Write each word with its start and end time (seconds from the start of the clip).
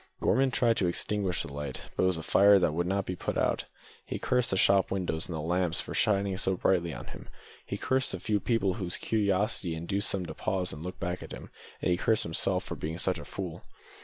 Gorman 0.19 0.49
tried 0.49 0.77
to 0.77 0.87
extinguish 0.87 1.43
the 1.43 1.53
light, 1.53 1.83
but 1.95 2.01
it 2.01 2.05
was 2.07 2.17
a 2.17 2.23
fire 2.23 2.57
that 2.57 2.73
would 2.73 2.87
not 2.87 3.05
be 3.05 3.15
put 3.15 3.37
out. 3.37 3.65
He 4.03 4.17
cursed 4.17 4.49
the 4.49 4.57
shop 4.57 4.89
windows 4.89 5.27
and 5.29 5.35
the 5.35 5.39
lamps 5.41 5.79
for 5.79 5.93
shining 5.93 6.35
so 6.37 6.55
brightly 6.57 6.91
on 6.91 7.05
him; 7.05 7.29
he 7.67 7.77
cursed 7.77 8.13
the 8.13 8.19
few 8.19 8.39
people 8.39 8.73
whose 8.73 8.97
curiosity 8.97 9.75
induced 9.75 10.11
them 10.11 10.25
to 10.25 10.33
pause 10.33 10.73
and 10.73 10.81
look 10.81 10.99
back 10.99 11.21
at 11.21 11.33
him, 11.33 11.51
and 11.83 11.91
he 11.91 11.97
cursed 11.97 12.23
himself 12.23 12.63
for 12.63 12.75
being 12.75 12.97
such 12.97 13.19
a 13.19 13.25
fool. 13.25 13.63